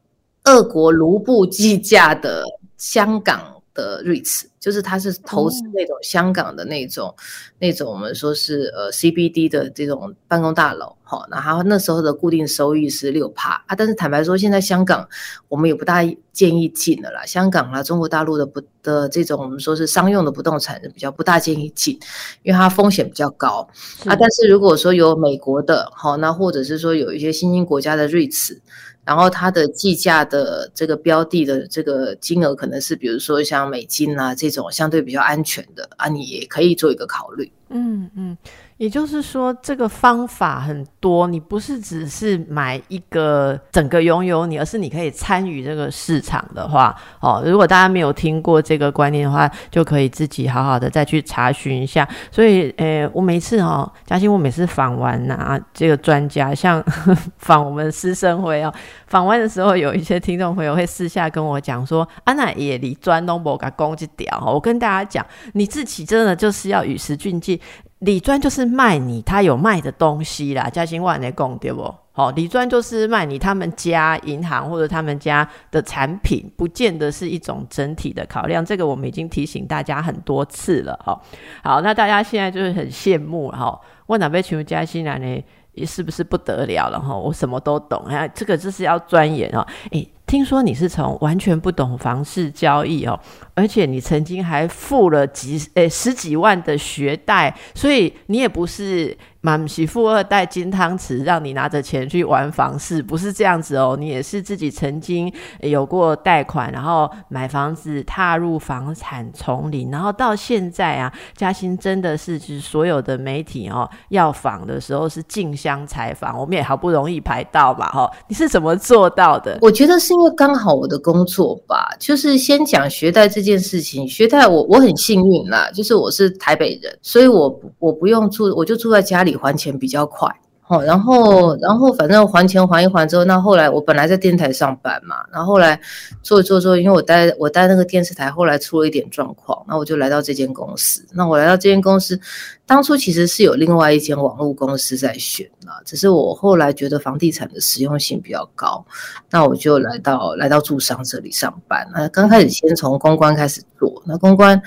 [0.46, 2.42] 俄国卢布计价的
[2.76, 3.61] 香港。
[3.74, 7.14] 的 REITs 就是它是投资那种香港的那种
[7.58, 15.08] 那种我们说是呃 CBD 的这种办公大楼，好，那它那时候的固定收益是六趴啊，但是坦白说，现在香港
[15.48, 21.98] 我们也不大建议进的啦，香港啦，中国大陆的不的这种我们说是商用的不动产比较不大建议进，
[22.42, 23.68] 因为它风险比较高
[24.04, 24.14] 啊。
[24.14, 28.58] 但是如果说有美国的，好，那或者是说有一些新兴国家的 REITs。
[29.04, 37.50] 然后它的计价的这个标的的这个金额可能是，比如说像美金啊这种相对比较安全的啊，你也可以做一个考虑。
[37.72, 38.38] 嗯嗯。
[38.78, 52.08] 也就是说，这个方法很多，你不是只是买一个整个拥有你，而是你可以参与这个市场的话，哦，如果大家没有听过这个观念的话，就可以自己好好的再去查询一下。
[52.32, 56.82] 所以，诶，我每次哦，嘉欣，我每次访完啊，这个专家，像
[57.38, 58.74] 访我们师生会哦，
[59.06, 64.42] 访完的时候，有一些听众朋友会私下跟我讲说，啊，那也离专东博给攻击屌。
[64.44, 67.60] 我跟大家讲，你自己真的就是要与时俱进。
[68.00, 71.94] 李专就是卖你他有卖的东西啦，嘉兴万的供对不？
[72.14, 78.62] 好，李专就是卖你他们家银行或者他们家的产品，不见得是一种整体的考量。
[78.62, 80.98] 这个我们已经提醒大家很多次了。
[81.02, 81.18] 哈，
[81.62, 85.44] 好，那大家现在就是很羡慕哈，问哪位请问嘉兴来呢？
[85.86, 87.00] 是不是不得了了？
[87.00, 89.66] 哈，我什么都懂啊，这个就是要钻研哦。
[89.92, 93.20] 诶，听说你是从完全不懂房市交易哦。
[93.52, 103.96] 而且你曾经还付了几诶十几万的学贷，所以你也不是满喜富二代金汤匙，让你拿着钱去玩房市，不是这样子哦。
[103.98, 118.08] 你也是自己曾经有过贷款，然后买房子，踏入房产丛林，然后到现在啊，嘉兴真的是就是所有的媒体哦要访的时候是竞相采访，我们也好不容易排到嘛哈。
[118.28, 119.58] 你是怎么做到的？
[119.60, 123.32] 我觉得是因为刚好我的工作吧，就是先讲学贷。
[123.32, 130.28] 这件事情，学贷我我很幸运啦，就是我是台北人，所以我我不用住，我就住在家里还钱比较快。
[130.64, 135.78] 好，然后然后反正还钱还一还之后，那后来我本来在电台上班嘛，然后后来
[136.22, 141.04] 做做做，因为我待我待那个电视台，后来出了一点状况，那我就来到这间公司。
[141.12, 142.18] 那我来到这间公司，
[142.64, 148.82] 当初其实是有另外一间网络公司在选啊，只是我后来觉得房地产的实用性比较高，
[149.30, 151.86] 那我就来到来到住商这里上班。
[151.92, 154.62] 那刚开始先从公关开始做，那公关。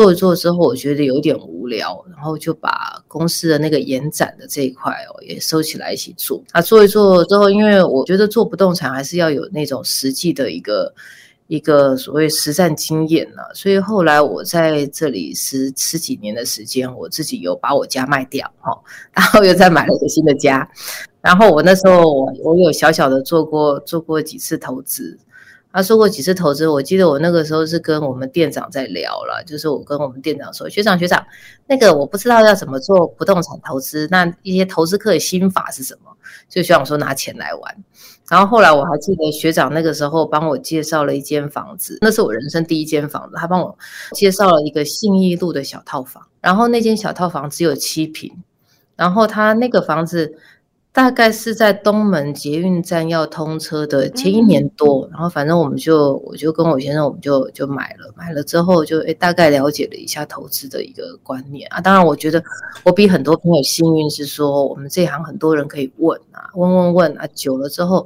[0.00, 6.42] 做一做之后，我觉得有点无聊，然后就把公司的那个延展的这一块哦也收起来一起做。
[6.52, 10.90] 啊，做一做之后，因为我觉得做不动产还是要有那种实际的一个
[11.48, 18.72] 一个所谓实战经验呢，所以后来我在这里十十几年的时间，我自己有把我家卖掉哈，
[19.12, 20.66] 然后又再买了一个新的家。
[21.20, 25.18] 然后我那时候我我有小小的做过做过几次投资。
[25.72, 31.24] 他说过几次投资，我记得我那个时候是跟我们店长在聊了，就是我跟我们店长说，学长学长，
[31.68, 36.10] 那个我不知道要怎么做不动产投资，那一些投资客的心法是什么？
[36.48, 37.84] 就学长说拿钱来玩。
[38.28, 43.78] 然后后来我还记得学长那个时候帮我介绍了一间房子，那是我人生第一间房子，他帮我
[44.12, 48.42] 介绍了一个信义路的小套房，然后那间小套房只有七平，
[48.96, 50.36] 然后他那个房子。
[50.92, 61.80] 大概是在东门捷运站要通车的前一年多，然后反正我们就我就跟我先生，我们就就买了，买了之后就诶大概了解了一下投资的一个观念啊。
[61.80, 62.42] 当然，我觉得
[62.82, 68.04] 我比很多朋友幸运，是说我们这行很多人可以问啊，问问问啊，久了之后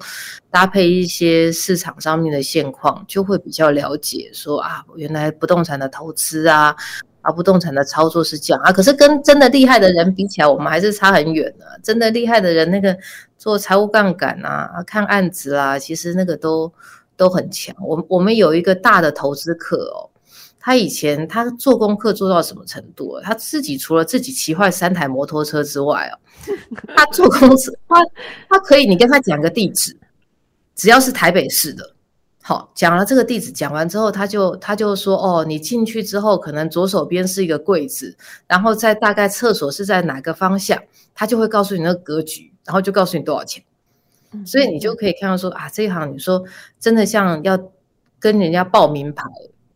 [0.51, 6.77] 搭配一些市场上面的现况，就会比较了解说啊，原来不动产的投资啊。
[7.25, 11.81] 啊，不动产的操作是这样啊，可是跟真的厉害的人比起来，我们还是差很远的。
[11.83, 12.97] 真的厉害的人，那个
[13.39, 16.71] 做财务杠杆啊，看案子啊，其实那个都
[17.17, 17.75] 都很强。
[17.81, 20.11] 我我们有一个大的投资客哦，
[20.61, 23.19] 他以前他做功课做到什么程度？
[23.23, 26.15] 他自己除了自己骑坏三台摩托车之外哦，
[26.95, 27.97] 他做公司，他
[28.51, 29.97] 他可以，你跟他讲个地址，
[30.77, 31.95] 只要是台北市的。
[32.47, 38.15] 好，讲了这个地址，讲完之后，他就他就说，哦，你进去之后，可能左手边是一个柜子，
[38.47, 40.79] 然后在大概厕所是在哪个方向，
[41.15, 43.65] 他就会告诉你那个格局，然后就告诉你多少钱，
[44.45, 46.45] 所以你就可以看到说，啊，这一行你说
[46.79, 47.59] 真的像要
[48.19, 49.25] 跟人家报名牌。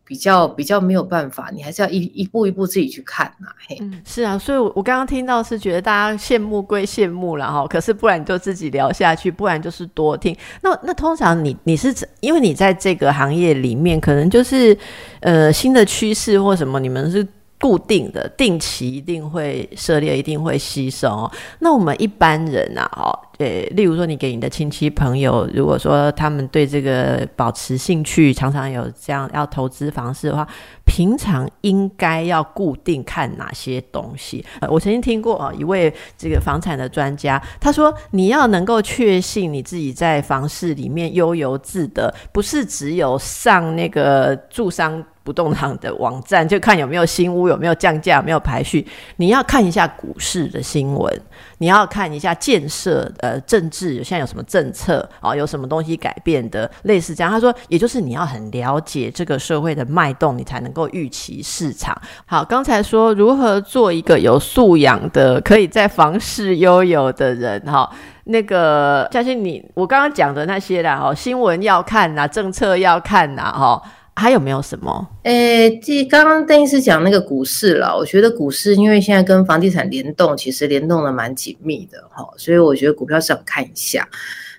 [0.09, 3.47] 比较比较没有办法，你还是要一一步一步自己去看呐。
[3.67, 10.35] 嘿，是啊，所以，我我刚刚听到是觉得大家羡慕归羡慕了哈，可是不然就自己聊下去，不然就是多听。
[10.61, 14.75] 那那通常你你是因为你在这个行业里面，可能就是
[15.19, 17.27] 呃新的趋势或什么，你们是。
[17.59, 21.29] 固定的、定期一定会涉猎，一定会吸收。
[21.59, 30.47] 那我们一般人啊，哦，呃，例如说你给你的亲戚朋友，如果说他们对这个保持兴趣，常常有这样要投资房市的话，
[30.85, 34.45] 平常应该要固定看哪些东西？
[34.69, 45.03] 我曾经听过啊，一位这个房产的专家，他说你要能够确信你自己在房市里面悠游自得，不是只有上那个住商。
[45.29, 48.83] 不动产的网站 就看有没有新屋，有没有降价，有没有排序。
[49.17, 51.21] 你要看一下股市的新闻，
[51.59, 57.31] 你要看一下建设呃政治现在有什么政策啊，有什么东西改变的，类似这样。
[57.31, 61.95] 他说，也就是你要很了解这个社会的脉动，你才能够预期市场。
[62.25, 67.87] 好，刚才说如何做一个有素养的，可以在房市悠游的人哈。
[68.25, 73.81] 那个嘉欣，你我刚刚讲的那些啦，哈，新闻要看呐，政策要看呐，哈。
[74.19, 75.07] 还有没有什么？
[75.23, 84.05] 诶，这刚刚邓医师讲那个股市了，我觉得股市因为现在跟房地产联动，其实联动的蛮紧密的哈，所以我觉得股票市场看一下。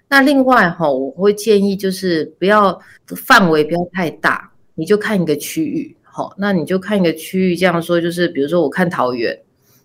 [0.09, 9.39] 那另外哈，我会建议就是不要范围不要太大，你就看一个区域，好，那你就看一个区域，这样说就是，比如说我看桃园，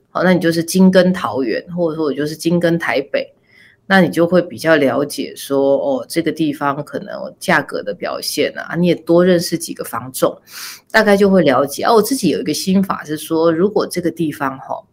[0.10, 3.35] 好，那你就是金跟桃园，或者说我就是金跟台北。
[3.88, 10.36] 那你就会比较了解说，哦，这个地方可能价格的表现啊，你也多认识几个房仲，
[10.92, 11.84] 大概就会了解。
[11.84, 14.84] 哦，我自己有一个心法是说，如果这个地方哈，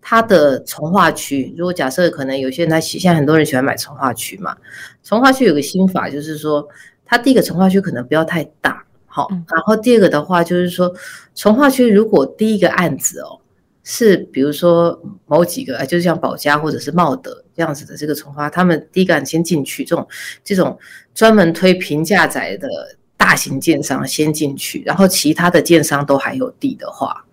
[0.00, 4.56] 它的从化区，如果假设可能有些人他现在很多人喜欢买从化区嘛，
[5.02, 6.68] 从化区有个心法就是说，
[7.04, 10.94] 它第一个从化区可能不要太大，好，然后第二个的话就是说，
[11.34, 13.40] 从化区如果第一个案子哦。
[13.88, 20.06] 是，比如说某几个，就是像保家或者是茂德这样子的这个从化，他们第一个先进去，这种
[20.44, 20.78] 这种
[21.14, 22.68] 专门推平价宅的
[23.16, 27.24] 大型建商先进去，然后其他的建商都还有地的话，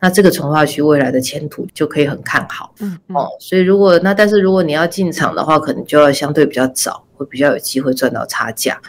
[0.00, 2.74] 那这个从化区未来的前途就可以很看好。
[2.80, 8.80] 嗯哦，所以如果那但是如果你要进场的话，可能就要相对比较早，会比较有机会赚到差价。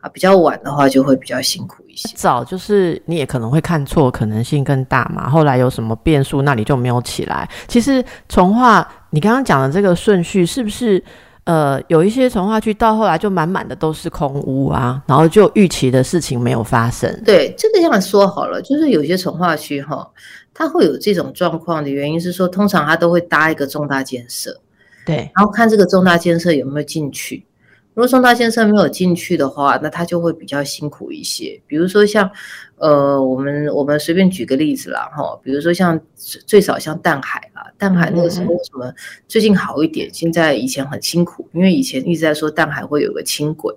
[0.00, 2.08] 啊，比较晚的话就会比较辛苦一些。
[2.14, 5.28] 早就是你也可能会看错，可能性更大嘛。
[5.28, 7.46] 后来有什么变数，那你就没有起来。
[7.68, 11.02] 其实从化，你刚刚讲的这个顺序，是不是
[11.44, 17.10] 呃有一些从化区到后来就满满的都是空屋啊，然后就预期的事情没有发生？
[17.24, 20.08] 对，这个这样说好了，就是有些从化区哈，
[20.54, 24.60] 它会有这种状况的原因是说，通常它都会搭一个重大建设，
[25.04, 27.44] 对，然后看这个重大建设有没有进去。
[27.92, 31.60] 如果重大建设没有进去的话，那它就会比较辛苦一些。
[31.66, 32.30] 比如说像，
[32.80, 38.90] 呃，我们我们随便举个例子啦，哈，比如说像最少像淡海啦，淡海那个时候为什么
[39.28, 40.08] 最近好一点？
[40.14, 43.74] 现在以前很辛苦，因为以前一直在说淡海会有个轻轨，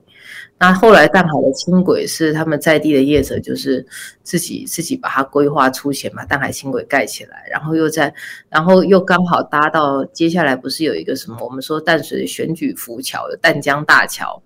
[0.58, 3.86] 那后来淡海的轻轨是他们在地的业者，就是
[4.24, 8.14] 自己自己把它规划出钱，把淡海轻轨盖起来，然后又在，
[8.48, 14.42] 然后又刚好搭到接下来不是有一个什么我们说淡水的选举浮桥，有淡江大桥。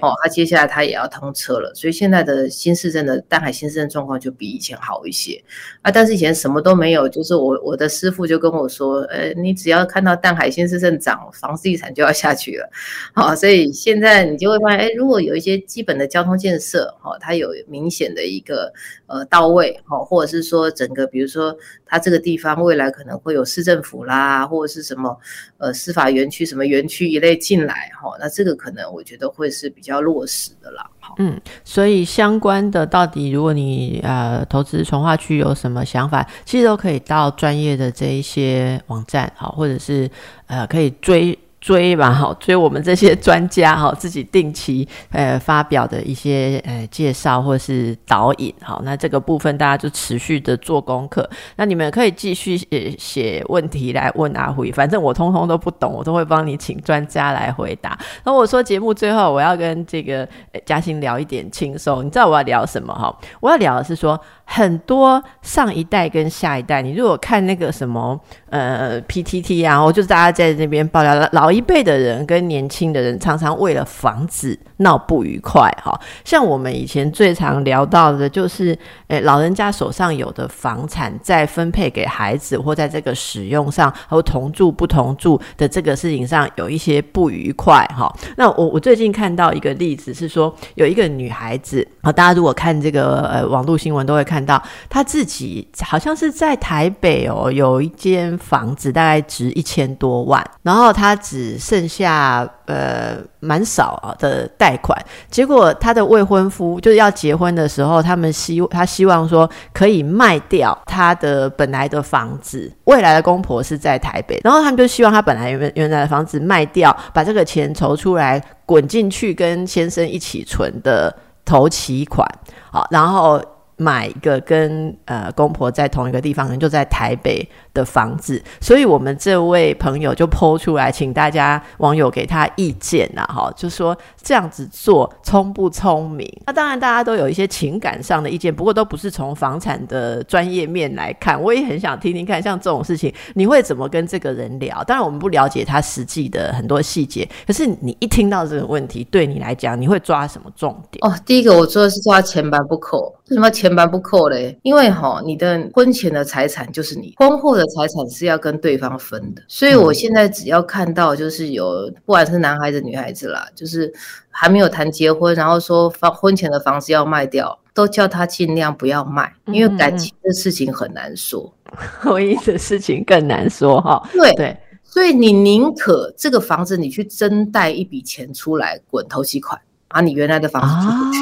[0.00, 5.42] 哦，他接下来他也要通车了，所以现在的新市镇的淡海新市镇状况就比以前好一些
[5.80, 5.90] 啊。
[5.90, 12.70] 但是以前什么都没有，就是我我的师傅就跟我说，呃，你只要看到淡海新市镇涨，房地产就要下去了。
[13.12, 18.72] 好，所以现在你就会发现，哎，如果有一些基本的交通建设，哈，它有明显的一个
[19.06, 25.18] 呃到位，哈，或者是说整个比如说它这个地方未来可能会有市政府啦，或者是什么
[25.58, 29.71] 呃司法园区什么园区一类进来，哈，那这个可能我觉得会是。
[29.74, 30.86] 比较落实的啦，
[31.18, 40.10] 嗯，所以相关的到底，如果你呃投资从化区有什么想法，其实都可以到专业的这一些网站，好，或者是
[40.46, 41.38] 呃可以追。
[41.62, 51.30] 追吧，哈，追我们这些专家哈， 自己定期呃发表的一些呃介绍或是导引，好，那这个部分大家就持续的做功课。
[51.54, 57.96] 那你们可以继续写写问题来问阿辉，反正我通通都不懂，我都会帮你请专家来回答。
[58.24, 60.28] 那我说节目最后我要跟这个
[60.66, 63.16] 嘉欣聊一点轻松，你知道我要聊什么哈？
[63.38, 64.20] 我要聊的是说。
[64.54, 75.98] 很多上一代跟下一代，你如果看那个什么呃 PTT 啊，我就是大家在那边爆料，老一辈的人跟年轻的人常常为了房子闹不愉快哈。
[76.22, 78.78] 像我们以前最常聊到的就是，
[79.08, 88.14] 诶，老人家手上有的房产在分配给孩子或在这个使用上，和同住不同住的这个事情上有一些不愉快哈。
[88.36, 94.41] 那我我最近看到一个例子是说，有一个女孩子啊，大家如果看这个呃网络新闻都会看。
[94.44, 104.96] 到他自己好像是在台北哦，有一间房子大概值一千多万，然后他只剩下呃蛮少的贷款。
[105.30, 121.14] 结果他的未婚夫就是要结婚的时候，他们希他希望说可以卖掉他的本来的房子，未来的公婆是在台北，然后他们就希望他本来原原来的房子卖掉，把这个钱筹出来滚进去跟先生一起存的
[121.44, 122.26] 头期款，
[122.70, 123.42] 好，然后。
[123.76, 136.30] 买一个跟呃公婆在同一个地方，可能就在台北的房子，所以我们这位朋友就抛出来，请大家网友给他意见呐，哈，就说这样子做聪不聪明？
[136.46, 141.40] 那当然大家都有一些情感上的意见，不过都不是从房产的专业面来看。
[141.42, 144.84] 我也很想听听看，像这种事情你会怎么跟这个人聊？
[144.84, 151.04] 当然我们不了解他实际的很多细节，可是你一听到这个问题，对你来讲，你会抓什么重点？
[151.04, 153.72] 哦，第一个我做的是抓前板不扣，为什么前？
[153.72, 163.92] 蛮不扣嘞，因为哈，你的婚前的财产就是你婚后的财产是要跟对方分的，所以我现在只要看到就是有不管是男孩子女孩子啦，就是
[164.30, 171.52] 还没有谈结婚，然后说房婚前的房子要卖掉，都叫他尽量不要卖，因为感情的事情很难说，
[172.00, 174.08] 婚姻的事情更难说哈。
[174.12, 181.18] 对对，所以你宁可这个房子你去增贷一笔钱出来滚头期款，把你原来的房子租出去。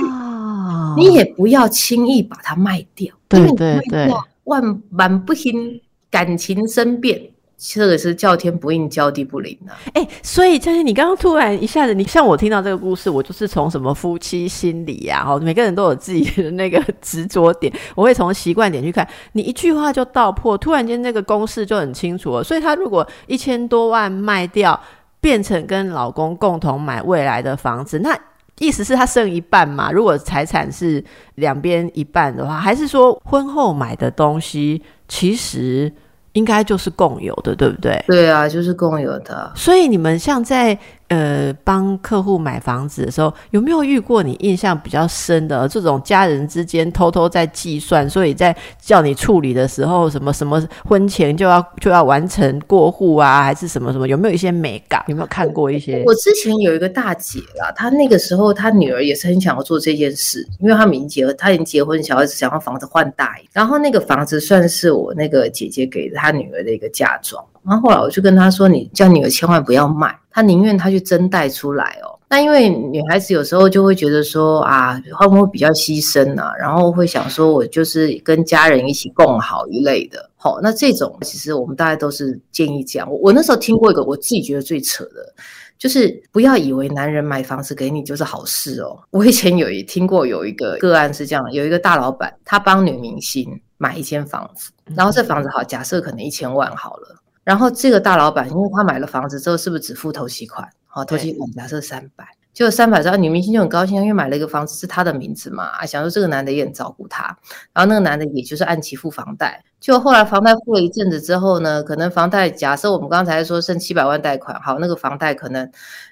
[0.96, 4.10] 你也不要轻易把它卖掉，对对对，
[4.44, 5.80] 万万不行，
[6.20, 7.18] 感情生变，
[7.56, 9.72] 这个是叫天不应，叫地不灵啊！
[9.94, 22.44] 哎，所以佳欣，你刚刚突然一下子，你像我听到这个故事，我就是从什么夫妻心理呀，哈，每个人都有自己的那个执着点，我会从习惯点去看，你一句话就道破，突然间那个公式就很清楚了。
[22.44, 24.78] 所以他如果一千多万卖掉，
[25.22, 28.14] 变成跟老公共同买未来的房子，那。
[28.58, 29.90] 意思是他剩一半嘛？
[29.90, 31.02] 如果财产是
[31.36, 35.90] 两边一半的话，还是说婚后买的东西其实
[36.32, 38.04] 应该就是共有的，对不对？
[38.06, 39.52] 对啊，就是共有的。
[39.54, 40.78] 所以你们像在。
[41.10, 54.06] 呃，帮客户买房子的时候，有没有遇过你印象比较深的这种家人之间偷偷在计算，所以在叫你处理的时候，什么什么婚前就要就要完成过户啊，还是什么什么？
[54.06, 55.04] 有没有一些美感？
[55.08, 56.04] 有没有看过一些？
[56.06, 67.44] 我之前有一个大姐啦，她那个时候她女儿也是很想要做这件事，因为他们已经结婚，她已经结婚，小孩子想要房子换大一点，然后那个房子算是我那个姐姐给她女儿的一个嫁妆。
[67.62, 72.18] 然后后来我就跟他说：“你叫女儿千万不要卖，他宁愿他去真贷出来哦。
[72.28, 76.52] 那因为女孩子有时候就会觉得说啊，会不会比较牺牲啊？
[76.58, 80.30] 然后会想说我就是跟家人一起共好一类的。
[80.36, 83.10] 好，那这种其实我们大家都是建议这样。
[83.10, 85.34] 我我那时候听过一个我自己觉得最扯的，
[85.76, 88.96] 就是不要以为男人买房子给你就是好事哦。
[89.10, 97.16] 我以前有一听过有一个个案是这样，有一个大老板他帮女明星买一间房子，然后这房子好，假设可能一千万好了。”
[97.50, 100.68] 然后这个大老板，因为他买了房子之后，是不是只付头期款？
[100.86, 102.24] 好，头期款假设三百，
[102.54, 107.24] 就三百兆，女明星就很高兴，因为买了一个房子是她的名字嘛，啊，想说这个男的也很照顾她，
[107.72, 115.68] 然后那个男的也就是按期付房贷，就后来房贷付了一阵子之后呢，可能房贷假设我们刚才说剩七百万贷款，好，那个房贷可能，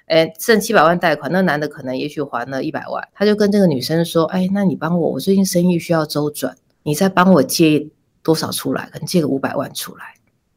[0.07, 7.87] 哎，剩七百万贷款，那男的可能也许还了一百万，他就跟这个女生说，哎，那你帮我，我最近生意需要周转，你再帮我借
[8.23, 10.03] 多少出来，可能借个五百万出来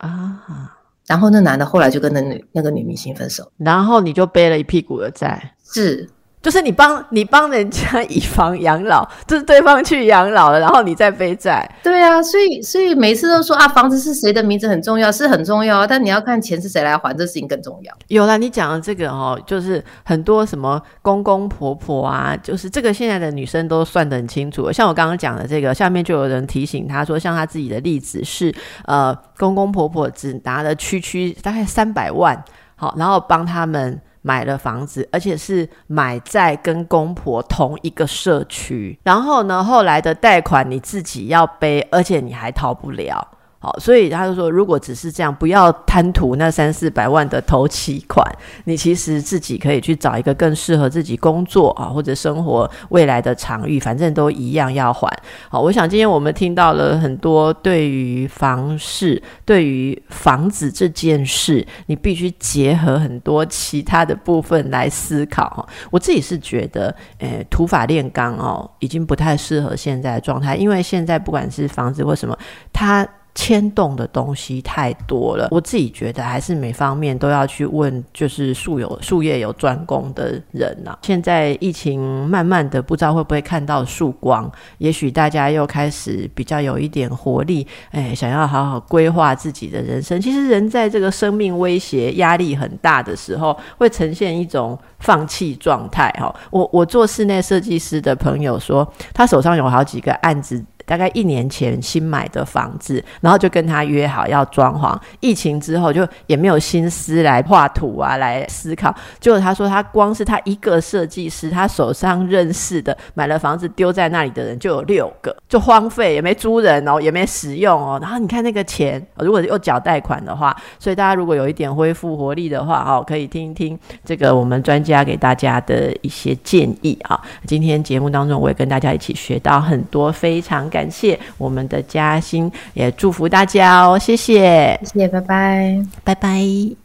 [0.08, 0.78] 啊。
[1.06, 6.08] 然后那男的后来就跟那女那个女明星分手，然后你就背了一屁股的债，是。
[6.42, 11.70] 就是你帮你帮人家以房养老，就是对方去养老了，然后你再背债。
[11.84, 17.94] 对啊，所以所以每次都说啊，房子是谁的名字很重要，是很重要，但你要看钱是谁来还，这事情更重要。
[18.08, 24.72] 有了，你讲的这个哦，就是很多什么公公婆婆啊，就是这个现在的女生都算得很清楚。
[24.72, 28.52] 像我刚刚讲的这个，下面就有人提醒他说，像他自己的例子是，
[28.86, 32.42] 呃，公公婆婆只拿了区区大概三百万，
[32.74, 34.00] 好，然后帮他们。
[34.22, 43.28] 买了房子，而且是买在跟公婆同一个社区，然后呢，后来的贷款你自己要背，而且你还逃不了。
[43.62, 48.26] 好，所以他就说，如果只是这样，不要贪图那三四百万的头期款，
[48.64, 55.08] 你其实自己可以去找一个更适合自己工作啊，或者生活未来的场域，反正都一样要还。
[55.48, 65.68] 好，我想今天我们听到了很多对于房市、对于房子这件事，你必须结合很多其他的部分来思考。
[65.92, 72.36] 我自己是觉得，诶，土法炼钢哦，已经不太适合现在的状态，因为现在不管是房子或什么，
[72.72, 73.08] 它。
[73.34, 80.98] 牵动的东西太多了，我自己觉得还是每方面都要去问，就是术有术业有专攻的人呐。
[81.02, 90.20] 现在疫情慢慢的，不知道会不会看到曙光，也许大家又开始比较有一点活力，哎，想要好好规划自己的人生。
[90.20, 96.10] 其实人在这个生命威胁、压力很大的时候，会呈现一种放弃状态。
[96.18, 100.62] 哈，我我做室内设计师的朋友说，他手上有好几个案子。
[100.84, 104.98] 大概一年前新买的房子，然后就跟他约好要装潢。
[105.20, 108.94] 疫情之后就也没有心思来画图啊，来思考。
[109.20, 117.98] 结果他说，他光是他一个设计师，他手上认识的买了房子丢在那里的人就有六个，就荒废，也没租人哦，也没使用哦。
[118.00, 127.20] 然后你看那个钱，如果又缴贷款的话，所以大家如果有一点恢复活力的话，哦，可以听一听这个我们专家给大家的一些建议啊。
[127.46, 130.71] 今天节目当中，我也跟大家一起学到很多非常。
[130.72, 133.98] 感谢我们的嘉欣，也祝福大家哦！
[133.98, 136.76] 谢谢，谢谢，拜拜，拜拜。